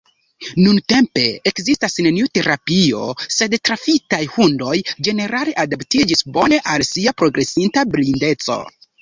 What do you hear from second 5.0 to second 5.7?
ĝenerale